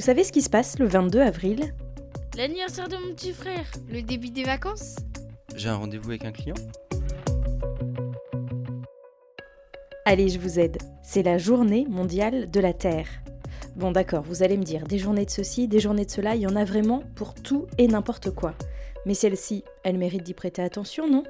[0.00, 1.74] Vous savez ce qui se passe le 22 avril
[2.34, 3.66] L'anniversaire de mon petit frère.
[3.86, 4.96] Le début des vacances
[5.54, 6.54] J'ai un rendez-vous avec un client
[10.06, 10.78] Allez, je vous aide.
[11.02, 13.08] C'est la journée mondiale de la Terre.
[13.76, 16.40] Bon d'accord, vous allez me dire, des journées de ceci, des journées de cela, il
[16.40, 18.54] y en a vraiment pour tout et n'importe quoi.
[19.04, 21.24] Mais celle-ci, elle mérite d'y prêter attention, non?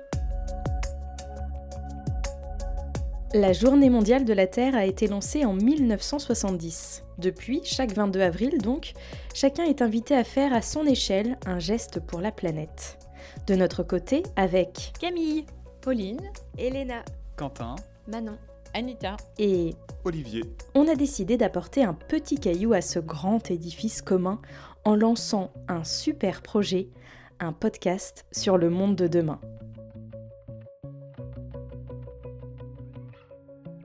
[3.32, 7.04] La journée mondiale de la Terre a été lancée en 1970.
[7.18, 8.92] Depuis, chaque 22 avril donc,
[9.34, 12.98] chacun est invité à faire à son échelle un geste pour la planète.
[13.46, 15.46] De notre côté, avec Camille.
[15.80, 16.20] Pauline,
[16.58, 17.04] Elena,
[17.36, 17.76] Quentin,
[18.08, 18.36] Manon.
[18.74, 19.16] Anita.
[19.38, 20.42] et Olivier.
[20.74, 24.40] on a décidé d'apporter un petit caillou à ce grand édifice commun
[24.84, 26.88] en lançant un super projet,
[27.38, 29.40] un podcast sur le monde de demain.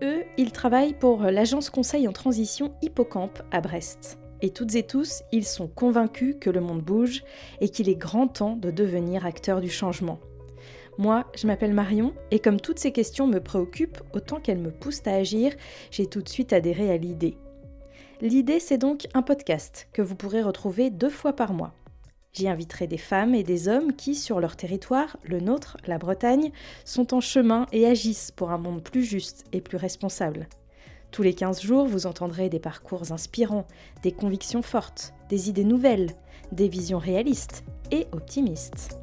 [0.04, 4.20] Eux, ils travaillent pour l'agence conseil en transition Hippocampe à Brest.
[4.42, 7.24] Et toutes et tous, ils sont convaincus que le monde bouge
[7.62, 10.20] et qu'il est grand temps de devenir acteur du changement.
[10.98, 15.08] Moi, je m'appelle Marion, et comme toutes ces questions me préoccupent autant qu'elles me poussent
[15.08, 15.54] à agir,
[15.92, 17.38] j'ai tout de suite adhéré à l'idée.
[18.22, 21.74] L'idée, c'est donc un podcast que vous pourrez retrouver deux fois par mois.
[22.36, 26.52] J'y inviterai des femmes et des hommes qui, sur leur territoire, le nôtre, la Bretagne,
[26.83, 30.50] sont en chemin et agissent pour un monde plus juste et plus responsable.
[31.11, 33.66] Tous les 15 jours, vous entendrez des parcours inspirants,
[34.03, 36.11] des convictions fortes, des idées nouvelles,
[36.52, 39.00] des visions réalistes et optimistes.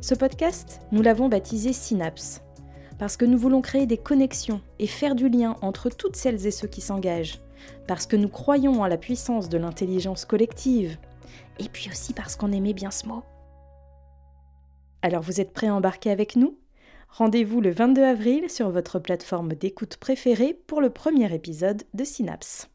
[0.00, 2.42] Ce podcast, nous l'avons baptisé Synapse,
[2.98, 6.50] parce que nous voulons créer des connexions et faire du lien entre toutes celles et
[6.50, 7.43] ceux qui s'engagent,
[7.86, 10.96] parce que nous croyons en la puissance de l'intelligence collective,
[11.58, 13.22] et puis aussi parce qu'on aimait bien ce mot.
[15.02, 16.58] Alors vous êtes prêts à embarquer avec nous?
[17.10, 22.68] Rendez-vous le 22 avril sur votre plateforme d'écoute préférée pour le premier épisode de Synapse.